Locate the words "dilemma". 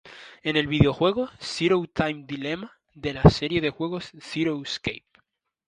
2.25-2.79